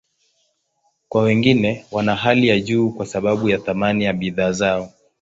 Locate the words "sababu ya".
3.05-3.57